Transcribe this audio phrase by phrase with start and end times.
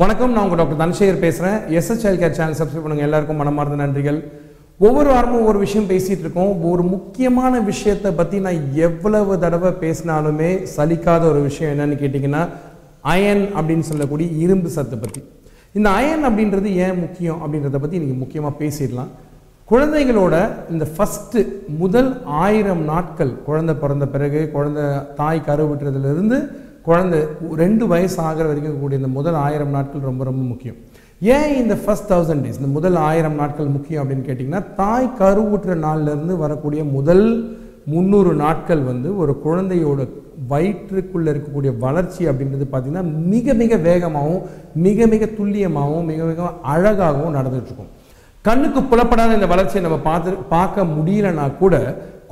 [0.00, 3.04] வணக்கம் நான் உங்கள் டாக்டர் தனசேகர் பேசுகிறேன் SS child care channel subscribe பண்ணுங்க.
[3.06, 4.18] எல்லாருக்கும் மனமார்ந்த நன்றிகள்.
[4.86, 6.50] ஒவ்வொரு வாரமும் ஒவ்வொரு விஷயம் பேசிகிட்டு இருக்கோம்.
[6.70, 12.42] ஒரு முக்கியமான விஷயத்தை பற்றி நான் எவ்வளவு தடவை பேசினாலுமே சலிக்காத ஒரு விஷயம் என்னன்னு கேட்டிங்கன்னா
[13.14, 15.22] அயன் அப்படின்னு சொல்லக்கூடிய இரும்பு சத்தை பற்றி
[15.78, 19.10] இந்த அயன் அப்படின்றது ஏன் முக்கியம் அப்படின்றத பற்றி நீங்கள் முக்கியமாக பேசிடலாம்.
[19.72, 20.34] குழந்தைகளோட
[20.74, 21.40] இந்த ஃபஸ்ட்டு
[21.80, 22.12] முதல்
[22.44, 24.86] ஆயிரம் நாட்கள் குழந்தை பிறந்த பிறகு குழந்தை
[25.22, 26.38] தாய் கருவுற்றதுலேருந்து
[26.86, 27.18] குழந்தை
[27.62, 30.76] ரெண்டு வயசு ஆகிற வரைக்கும் இருக்கக்கூடிய இந்த முதல் ஆயிரம் நாட்கள் ரொம்ப ரொம்ப முக்கியம்.
[31.36, 36.34] ஏன் இந்த ஃபர்ஸ்ட் தௌசண்ட் டேஸ் இந்த முதல் ஆயிரம் நாட்கள் முக்கியம் அப்படின்னு கேட்டிங்கன்னா தாய் கருவுற்ற நாள்லேருந்து
[36.44, 37.26] வரக்கூடிய முதல்
[37.92, 40.06] முந்நூறு நாட்கள் வந்து ஒரு குழந்தையோட
[40.52, 44.42] வயிற்றுக்குள்ளே இருக்கக்கூடிய வளர்ச்சி அப்படின்றது பார்த்திங்கன்னா மிக மிக வேகமாகவும்
[44.86, 47.92] மிக மிக துல்லியமாகவும் மிக மிக அழகாகவும் நடந்துகிட்ருக்கும்
[48.44, 51.76] கண்ணுக்கு புலப்படாத இந்த வளர்ச்சியை நம்ம பார்த்து பார்க்க முடியலன்னா கூட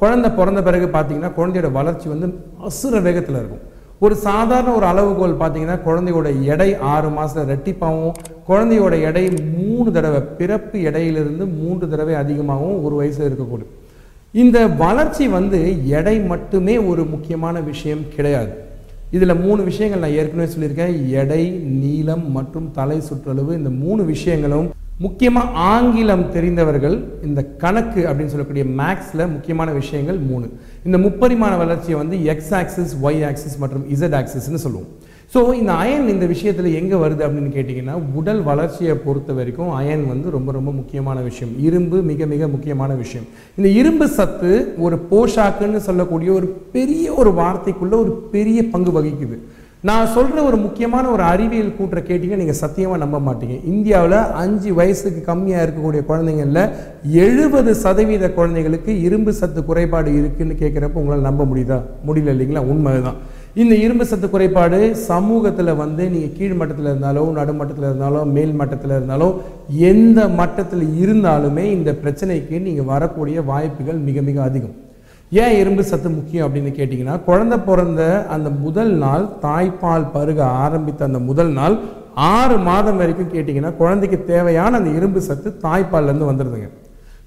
[0.00, 2.26] குழந்தை பிறந்த பிறகு பார்த்தீங்கன்னா குழந்தையோட வளர்ச்சி வந்து
[2.68, 3.64] அசுர வேகத்தில் இருக்கும்.
[4.04, 8.16] ஒரு சாதாரண ஒரு அளவுகோல் பார்த்தீங்கன்னா குழந்தையோட எடை ஆறு மாதத்தில் ரெட்டிப்பாகவும்
[8.48, 9.24] குழந்தையோட எடை
[9.58, 13.72] மூணு தடவை பிறப்பு எடையிலிருந்து மூன்று தடவை அதிகமாகவும் ஒரு வயசில் இருக்கக்கூடும்.
[14.42, 15.60] இந்த வளர்ச்சி வந்து
[15.98, 18.52] எடை மட்டுமே ஒரு முக்கியமான விஷயம் கிடையாது.
[19.16, 20.94] இதில் மூணு விஷயங்கள் நான் ஏற்கனவே சொல்லியிருக்கேன்.
[21.20, 21.42] எடை
[21.82, 24.68] நீளம் மற்றும் தலை சுற்றளவு இந்த மூணு விஷயங்களும்
[25.00, 30.46] முக்கியமாக ஆங்கிலம் தெரிந்தவர்கள் இந்த கணக்கு அப்படின்னு சொல்லக்கூடிய மேக்ஸில் முக்கியமான விஷயங்கள் மூணு.
[30.86, 34.90] இந்த முப்பரிமாண வளர்ச்சியை வந்து எக்ஸ் ஆக்சிஸ் ஒய் ஆக்சிஸ் மற்றும் இசட் ஆக்சிஸ்னு சொல்லுவோம்.
[35.34, 40.30] ஸோ இந்த அயன் இந்த விஷயத்தில் எங்கே வருது அப்படின்னு கேட்டிங்கன்னா உடல் வளர்ச்சியை பொறுத்த வரைக்கும் அயன் வந்து
[40.30, 41.52] ரொம்ப ரொம்ப முக்கியமான விஷயம்.
[41.68, 43.26] இரும்பு மிக மிக முக்கியமான விஷயம்.
[43.56, 49.38] இந்த இரும்பு சத்து ஒரு போஷாக்குன்னு சொல்லக்கூடிய ஒரு பெரிய ஒரு வார்த்தைக்குள்ள ஒரு பெரிய பங்கு வகிக்குது.
[49.88, 53.56] நான் சொல்கிற ஒரு முக்கியமான ஒரு அறிவியல் கூற்றை கேட்டிங்க நீங்கள் சத்தியமாக நம்ப மாட்டீங்க.
[53.72, 56.70] இந்தியாவில் அஞ்சு வயசுக்கு கம்மியாக இருக்கக்கூடிய குழந்தைங்களில்
[57.24, 61.78] எழுபது சதவீத குழந்தைகளுக்கு இரும்பு சத்து குறைபாடு இருக்குதுன்னு கேட்குறப்ப உங்களால் நம்ப முடியுதா?
[62.06, 62.62] முடியல இல்லைங்களா?
[62.72, 63.18] உண்மை தான்
[63.62, 64.80] இந்த இரும்பு சத்து குறைபாடு
[65.10, 69.28] சமூகத்தில் வந்து நீங்கள் கீழ் மட்டத்தில் இருந்தாலோ நடுமட்டத்தில் இருந்தாலோ மேல் மட்டத்தில் இருந்தாலோ
[69.90, 74.74] எந்த மட்டத்தில் இருந்தாலுமே இந்த பிரச்சனைக்கு நீங்கள் வரக்கூடிய வாய்ப்புகள் மிக மிக அதிகம்.
[75.42, 78.02] ஏன் இரும்பு சத்து முக்கியம் அப்படின்னு கேட்டிங்கன்னா குழந்தை பிறந்த
[78.34, 81.76] அந்த முதல் நாள் தாய்ப்பால் பருக ஆரம்பித்த அந்த முதல் நாள்
[82.32, 86.68] ஆறு மாதம் வரைக்கும் கேட்டிங்கன்னா குழந்தைக்கு தேவையான அந்த இரும்பு சத்து தாய்ப்பால்லேருந்து வந்துடுதுங்க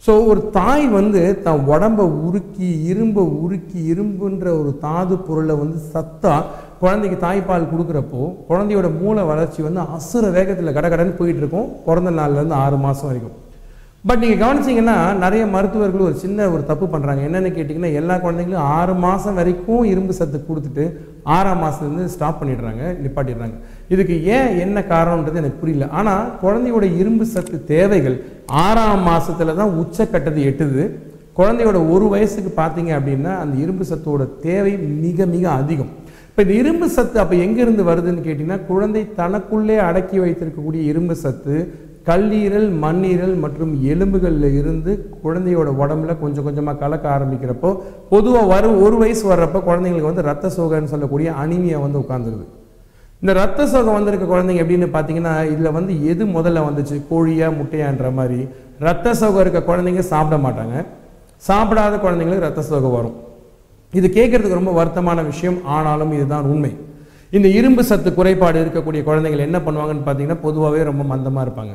[0.04, 6.36] ஸோ ஒரு தாய் வந்து தன் உடம்பை உருக்கி இரும்பை உருக்கி இரும்புன்ற ஒரு தாது பொருளை வந்து சத்தா
[6.80, 12.78] குழந்தைக்கு தாய்ப்பால் கொடுக்குறப்போ குழந்தையோட மூளை வளர்ச்சி வந்து அசுர வேகத்தில் கடகடன்னு போயிட்டு இருக்கும் பிறந்த நாள்லேருந்து ஆறு
[12.78, 13.36] மாதம் வரைக்கும்.
[14.04, 18.94] பட் நீங்கள் கவனிச்சிங்கன்னா நிறைய மருத்துவர்கள் ஒரு சின்ன ஒரு தப்பு பண்ணுறாங்க என்னென்னு கேட்டிங்கன்னா எல்லா குழந்தைங்களும் ஆறு
[19.06, 20.84] மாதம் வரைக்கும் இரும்பு சத்து கொடுத்துட்டு
[21.36, 23.58] ஆறாம் மாதத்துலேருந்து ஸ்டாப் பண்ணிடுறாங்க நிப்பாட்டிடுறாங்க.
[23.94, 25.88] இதுக்கு ஏன் என்ன காரணம்ன்றது எனக்கு புரியல.
[26.00, 28.18] ஆனால் குழந்தையோட இரும்பு சத்து தேவைகள்
[28.66, 30.86] ஆறாம் மாதத்தில் தான் உச்சக்கட்டது எட்டுது.
[31.40, 34.74] குழந்தையோட ஒரு வயசுக்கு பார்த்தீங்க அப்படின்னா அந்த இரும்பு சத்தோட தேவை
[35.06, 35.92] மிக மிக அதிகம்.
[36.30, 41.56] இப்போ இந்த இரும்பு சத்து அப்போ எங்கேருந்து வருதுன்னு கேட்டிங்கன்னா குழந்தை தனக்குள்ளே அடக்கி வைத்திருக்கக்கூடிய இரும்பு சத்து
[42.08, 44.92] கல்லீரல் மண்ணீரல் மற்றும் எலும்புகளில் இருந்து
[45.24, 47.80] குழந்தையோட உடம்புல கொஞ்சம் கொஞ்சமாக கலக்க ஆரம்பிக்கிறப்போ
[48.10, 52.46] பொதுவாக வரும் ஒரு வயசு வர்றப்போ குழந்தைங்களுக்கு வந்து ரத்த சோகைன்னு சொல்லக்கூடிய அனிமியா வந்து உட்காந்துருது
[53.22, 56.96] இந்த ரத்த சோகம் வந்திருக்க குழந்தைங்க எப்படின்னு பார்த்தீங்கன்னா இதில் வந்து எது முதல்ல வந்துச்சு?
[57.12, 58.48] கோழியா முட்டையான்ற மாதிரி.
[58.80, 60.76] ரத்த சோகம் இருக்க குழந்தைங்க சாப்பிட மாட்டாங்க.
[61.48, 63.16] சாப்பிடாத குழந்தைங்களுக்கு ரத்த சோகம் வரும்.
[63.94, 65.58] இது கேட்கறதுக்கு ரொம்ப வருத்தமான விஷயம்.
[65.66, 66.72] ஆனாலும் இதுதான் உண்மை.
[67.36, 71.74] இந்த இரும்பு சத்து குறைபாடு இருக்கக்கூடிய குழந்தைகள் என்ன பண்ணுவாங்கன்னு பார்த்தீங்கன்னா பொதுவாகவே ரொம்ப மந்தமாக இருப்பாங்க.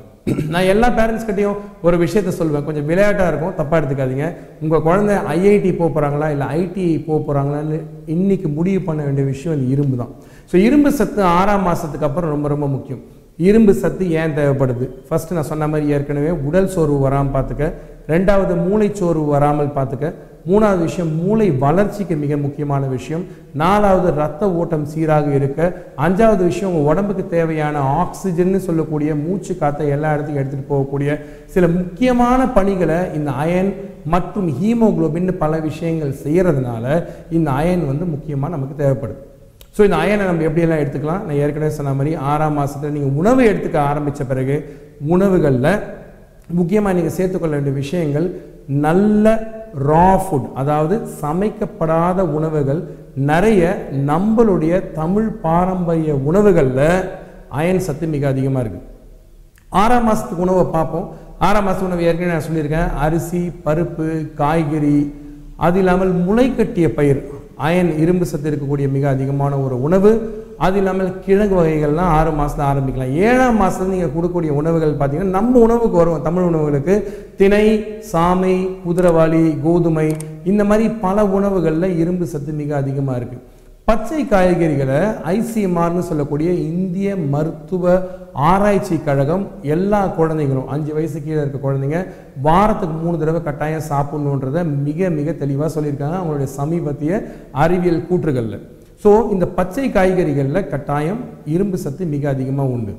[0.52, 4.28] நான் எல்லா பேரண்ட்ஸ் கிட்டையும் ஒரு விஷயத்த சொல்லுவேன் கொஞ்சம் விளையாட்டாக இருக்கும் தப்பாக எடுத்துக்காதீங்க.
[4.62, 7.80] உங்கள் குழந்தை ஐஐடி போக போகிறாங்களா இல்லை ஐடிஐ போக போகிறாங்களான்னு
[8.16, 10.14] இன்றைக்கி முடிவு பண்ண வேண்டிய விஷயம் இந்த இரும்பு தான்.
[10.52, 13.04] ஸோ இரும்பு சத்து ஆறாம் மாதத்துக்கு அப்புறம் ரொம்ப ரொம்ப முக்கியம்.
[13.50, 14.86] இரும்பு சத்து ஏன் தேவைப்படுது?
[15.08, 17.72] ஃபஸ்ட்டு நான் சொன்ன மாதிரி ஏற்கனவே உடல் சோர்வு வராமல் பார்த்துக்க.
[18.14, 20.06] ரெண்டாவது மூளை சோர்வு வராமல் பார்த்துக்க.
[20.50, 23.24] மூணாவது விஷயம் மூளை வளர்ச்சிக்கு மிக முக்கியமான விஷயம்.
[23.62, 25.60] நாலாவது ரத்த ஓட்டம் சீராக இருக்க.
[26.04, 31.18] அஞ்சாவது விஷயம் உங்கள் உடம்புக்கு தேவையான ஆக்சிஜன் சொல்லக்கூடிய மூச்சு காற்றை எல்லா இடத்துக்கும் எடுத்துகிட்டு போகக்கூடிய
[31.54, 33.72] சில முக்கியமான பணிகளை இந்த அயன்
[34.14, 36.84] மற்றும் ஹீமோகுளோபின் பல விஷயங்கள் செய்கிறதுனால
[37.38, 39.20] இந்த அயன் வந்து முக்கியமாக நமக்கு தேவைப்படுது.
[39.76, 41.22] ஸோ இந்த அயனை நம்ம எப்படியெல்லாம் எடுத்துக்கலாம்?
[41.26, 44.56] நான் ஏற்கனவே சொன்ன மாதிரி ஆறாம் மாதத்தில் நீங்கள் உணவு எடுத்துக்க ஆரம்பித்த பிறகு
[45.14, 45.70] உணவுகளில்
[46.58, 48.26] முக்கியமாக நீங்கள் சேர்த்துக்கொள்ள வேண்டிய விஷயங்கள்
[48.84, 49.26] நல்ல
[49.88, 52.80] ரா ஃபுட் அதாவது சமைக்கப்படாத உணவுகள்
[53.30, 53.62] நிறைய
[54.10, 56.86] நம்மளுடைய தமிழ் பாரம்பரிய உணவுகளில்
[57.60, 58.88] அயன் சத்து மிக அதிகமாக இருக்குது
[59.80, 61.06] ஆறாம் மாதத்துக்கு உணவை பார்ப்போம்.
[61.46, 62.90] ஆறாம் மாதத்து உணவு ஏற்கனவே நான் சொல்லியிருக்கேன்.
[63.04, 64.08] அரிசி பருப்பு
[64.40, 64.98] காய்கறி
[65.66, 67.20] அது இல்லாமல் முளைக்கட்டிய பயிர்.
[67.66, 70.12] அயன் இரும்பு சத்து இருக்கக்கூடிய மிக அதிகமான ஒரு உணவு.
[70.64, 73.14] அது இல்லாமல் கிழங்கு வகைகள்லாம் ஆறு மாதத்துல ஆரம்பிக்கலாம்.
[73.28, 76.94] ஏழாம் மாதத்தில் நீங்கள் கொடுக்கக்கூடிய உணவுகள் பார்த்தீங்கன்னா நம்ம உணவுக்கு வரும் தமிழ் உணவுகளுக்கு
[77.40, 77.64] திணை
[78.10, 78.54] சாமை
[78.84, 80.08] குதிரவாளி கோதுமை
[80.50, 83.44] இந்த மாதிரி பல உணவுகளில் இரும்பு சத்து மிக அதிகமாக இருக்குது
[83.88, 84.98] பச்சை காய்கறிகளை
[85.32, 87.94] ஐசிஎம்ஆர்னு சொல்லக்கூடிய இந்திய மருத்துவ
[88.50, 89.44] ஆராய்ச்சி கழகம்
[89.74, 92.00] எல்லா குழந்தைங்களும் அஞ்சு வயசு கீழே இருக்க குழந்தைங்க
[92.46, 96.18] வாரத்துக்கு மூணு தடவை கட்டாயம் சாப்பிடணுன்றத மிக மிக தெளிவாக சொல்லியிருக்காங்க.
[96.20, 97.20] அவங்களுடைய சமீபத்திய
[97.64, 98.62] அறிவியல் கூற்றுகளில்.
[99.02, 101.22] ஸோ இந்த பச்சை காய்கறிகளில் கட்டாயம்
[101.54, 102.92] இரும்பு சத்து மிக அதிகமாக உண்டு.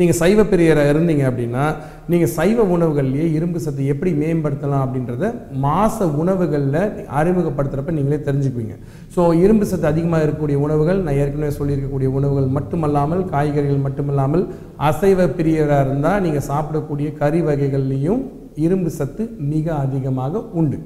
[0.00, 1.62] நீங்கள் சைவ பிரியராக இருந்தீங்க அப்படின்னா
[2.10, 5.30] நீங்கள் சைவ உணவுகள்லேயே இரும்பு சத்து எப்படி மேம்படுத்தலாம் அப்படின்றத
[5.64, 6.78] மாச உணவுகளில்
[7.20, 8.76] அறிமுகப்படுத்துகிறப்ப நீங்களே தெரிஞ்சுக்குவீங்க.
[9.14, 14.44] ஸோ இரும்பு சத்து அதிகமாக இருக்கக்கூடிய உணவுகள் நான் ஏற்கனவே சொல்லியிருக்கக்கூடிய உணவுகள் மட்டுமல்லாமல் காய்கறிகள் மட்டுமல்லாமல்
[14.90, 18.22] அசைவ பிரியராக இருந்தால் நீங்கள் சாப்பிடக்கூடிய கறி வகைகள்லேயும்
[18.66, 20.78] இரும்பு சத்து மிக அதிகமாக உண்டு.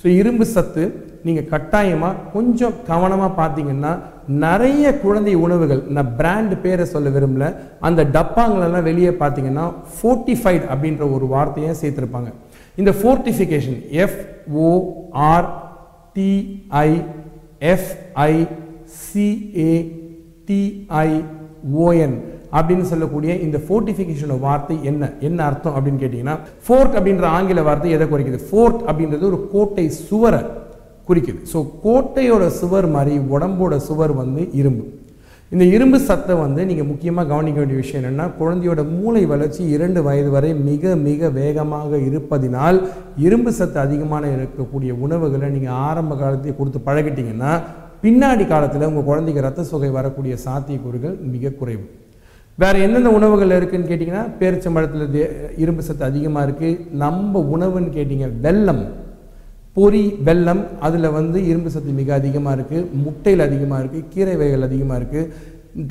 [0.00, 0.82] ஸோ இரும்பு சத்து
[1.26, 3.92] நீங்கள் கட்டாயமாக கொஞ்சம் கவனமாக பார்த்தீங்கன்னா
[4.44, 7.46] நிறைய குழந்தை உணவுகள் நான் பிராண்ட் பேரை சொல்ல விரும்பல
[7.88, 12.30] அந்த டப்பாங்களெல்லாம் வெளியே பார்த்தீங்கன்னா ஃபோர்ட்டிஃபைட் அப்படின்ற ஒரு வார்த்தையை சேர்த்துருப்பாங்க.
[12.80, 14.18] இந்த fortification F
[14.68, 14.70] O
[15.30, 15.48] R
[16.16, 16.88] TI
[17.74, 18.32] FI
[19.02, 19.74] CA
[20.48, 21.08] TI
[21.86, 22.16] ON
[22.56, 25.04] அப்படின்னு சொல்லக்கூடிய இந்த ஃபோர்ட்டிஃபிகேஷனோட வார்த்தை என்ன?
[25.28, 26.36] என்ன அர்த்தம் அப்படின்னு கேட்டிங்கன்னா
[26.66, 28.38] ஃபோர்ட் அப்படின்ற ஆங்கில வார்த்தை எதை குறைக்குது?
[28.50, 30.40] ஃபோர்ட் அப்படின்றது ஒரு கோட்டை சுவரை
[31.08, 31.40] குறிக்குது.
[31.52, 34.84] ஸோ கோட்டையோட சுவர் மாதிரி உடம்போட சுவர் வந்து இரும்பு.
[35.50, 40.30] இந்த இரும்பு சத்தை வந்து நீங்கள் முக்கியமாக கவனிக்க வேண்டிய விஷயம் என்னென்னா குழந்தையோட மூளை வளர்ச்சி இரண்டு வயது
[40.30, 42.82] வரை மிக மிக வேகமாக இருப்பதினால்
[43.16, 47.62] இரும்பு சத்து அதிகமான இருக்கக்கூடிய உணவுகளை நீங்கள் ஆரம்ப காலத்தையே கொடுத்து பழகிட்டிங்கன்னா
[48.02, 51.84] பின்னாடி காலத்தில் உங்கள் குழந்தைக்கு ரத்த சுகை வரக்கூடிய சாத்தியக்கூறுகள் மிக குறைவு.
[52.54, 58.84] வேறு எந்தெந்த உணவுகள் இருக்குதுன்னு கேட்டிங்கன்னா பேரிச்சம்பழத்தில் தே- இரும்பு சத்து அதிகமாக இருக்குது நம்ம உணவுன்னு கேட்டிங்க வெல்லம்.
[59.76, 64.98] பொறி வெல்லம் அதில் வந்து இரும்பு சத்து மிக அதிகமாக இருக்குது முட்டையில் அதிகமாக இருக்குது கீரை வகைகள் அதிகமாக
[65.00, 65.30] இருக்குது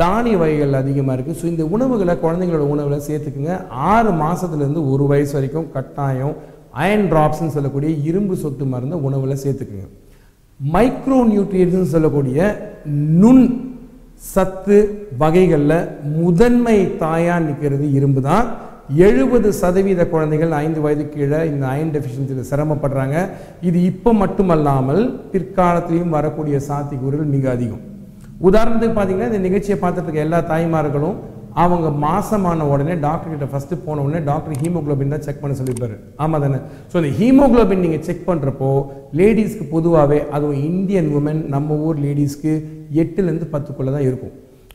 [0.01, 3.55] தானிய வகைகள் அதிகமாக இருக்குது ஸோ இந்த உணவுகளை குழந்தைங்களோட உணவில் சேர்த்துக்குங்க.
[3.91, 6.35] ஆறு மாதத்துலேருந்து ஒரு வயசு வரைக்கும் கட்டாயம்
[6.83, 9.87] அயன் ட்ராப்ஸ்னு சொல்லக்கூடிய இரும்பு சொத்து மருந்தை உணவில் சேர்த்துக்குங்க.
[10.59, 12.39] மைக்ரோ நியூட்ரியன்ட்னு சொல்லக்கூடிய
[13.21, 13.45] நுண்
[14.33, 14.77] சத்து
[15.21, 15.79] வகைகளில்
[16.19, 18.47] முதன்மை தாயாக நிற்கிறது இரும்பு தான்
[19.03, 23.15] எழுபது சதவீத குழந்தைகள் ஐந்து வயது கீழே இந்த அயன் டெஃபிஷியன்சியில் சிரமப்படுறாங்க.
[23.69, 27.83] இது இப்போ மட்டுமல்லாமல் பிற்காலத்திலையும் வரக்கூடிய சாத்தியக்கூறுகள் மிக அதிகம்.
[28.49, 31.17] உதாரணத்துக்கு பார்த்தீங்கன்னா இந்த நிகழ்ச்சியை பார்த்துட்டு எல்லா தாய்மார்களும்
[31.63, 35.97] அவங்க மாசமான உடனே டாக்டர் கிட்ட ஃபர்ஸ்ட் போன உடனே டாக்டர் ஹீமோக்ளோபின் தான் செக் பண்ண சொல்லியிருப்பாரு.
[36.23, 36.57] ஆமா தானே?
[36.91, 38.71] ஸோ இந்த ஹீமோக்ளோபின் நீங்க செக் பண்றப்போ
[39.19, 42.53] லேடிஸ்க்கு பொதுவாகவே அதுவும் இந்தியன் உமன் நம்ம ஊர் லேடிஸ்க்கு
[43.03, 44.33] எட்டுலேருந்து பத்துக்குள்ள தான் இருக்கும்.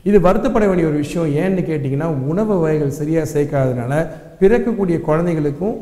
[0.08, 1.30] இது வருத்தப்பட வேண்டிய ஒரு விஷயம்.
[1.42, 4.02] ஏன்னு கேட்டிங்கன்னா உணவு வகைகள் சரியாக சேர்க்காதனால
[4.42, 5.78] பிறக்கக்கூடிய குழந்தைகளுக்கும்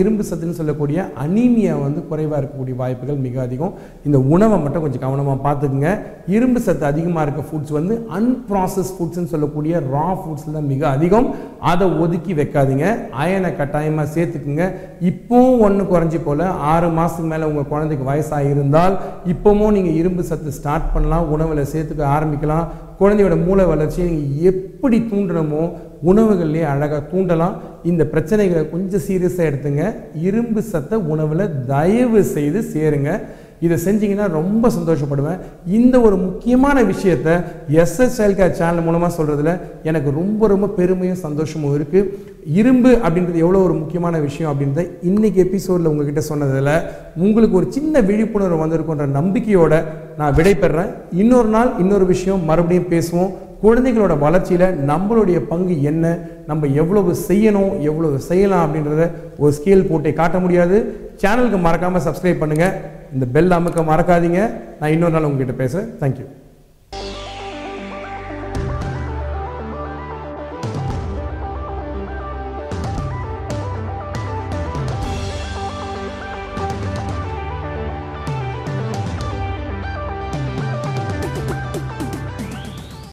[0.00, 3.72] இரும்பு சத்துன்னு சொல்லக்கூடிய அனீமியா வந்து குறைவாக இருக்கக்கூடிய வாய்ப்புகள் மிக அதிகம்.
[4.06, 5.90] இந்த உணவை மட்டும் கொஞ்சம் கவனமாக பார்த்துக்குங்க.
[6.36, 11.26] இரும்பு சத்து அதிகமாக இருக்க ஃபுட்ஸ் வந்து அன்ப்ராசஸ் ஃபுட்ஸ்னு சொல்லக்கூடிய ரா ஃபுட்ஸ் தான் மிக அதிகம்.
[11.72, 12.86] அதை ஒதுக்கி வைக்காதீங்க.
[13.22, 14.66] அயனை கட்டாயமாக சேர்த்துக்குங்க.
[15.10, 16.46] இப்போவும் ஒன்று குறைஞ்சி போல்.
[16.72, 18.96] ஆறு மாதத்துக்கு மேலே உங்கள் குழந்தைக்கு வயசாக இருந்தால்
[19.34, 21.28] இப்போவும் நீங்கள் இரும்பு சத்து ஸ்டார்ட் பண்ணலாம்.
[21.36, 22.66] உணவில் சேர்த்துக்க ஆரம்பிக்கலாம்.
[23.00, 25.62] குழந்தையோட மூளை வளர்ச்சியை நீங்கள் எப்படி தூண்டணுமோ
[26.10, 27.56] உணவுகள்லேயே அழகாக தூண்டலாம்.
[27.90, 29.82] இந்த பிரச்சனைகளை கொஞ்சம் சீரியஸாக எடுத்துங்க.
[30.28, 33.10] இரும்பு சத்தை உணவில் தயவு செய்து சேருங்க.
[33.64, 35.38] இதை செஞ்சீங்கன்னா ரொம்ப சந்தோஷப்படுவேன்.
[35.78, 37.28] இந்த ஒரு முக்கியமான விஷயத்த
[37.82, 39.52] எஸ்எஸ் சைல்ட் சேனல் மூலமாக சொல்கிறதுல
[39.90, 42.10] எனக்கு ரொம்ப ரொம்ப பெருமையும் சந்தோஷமும் இருக்குது
[42.54, 46.70] இரும்பு அப்படின்றது எவ்வளோ ஒரு முக்கியமான விஷயம் அப்படின்றத இன்னைக்கு எபிசோடில் உங்ககிட்ட சொன்னதில்
[47.16, 49.82] உங்களுக்கு ஒரு சின்ன விழிப்புணர்வு வந்திருக்குன்ற நம்பிக்கையோட
[50.16, 53.32] நான் விடைபெறேன் இன்னொரு நாள் இன்னொரு விஷயம் மறுபடியும் பேசுவோம்.
[53.62, 56.06] குழந்தைகளோட வளர்ச்சியில் நம்மளுடைய பங்கு என்ன?
[56.46, 57.80] நம்ம எவ்வளவு செய்யணும்?
[57.80, 60.78] எவ்வளவு செய்யலாம் அப்படின்றத ஒரு ஸ்கேல் போட்டே காட்ட முடியாது.
[61.22, 62.74] சேனலுக்கு மறக்காமல் சப்ஸ்கிரைப் பண்ணுங்கள்
[63.14, 64.50] இந்த பெல் அமுக்க மறக்காதீங்க.
[64.80, 66.26] நான் இன்னொரு நாள் உங்ககிட்ட பேசுகிறேன் தேங்க்யூ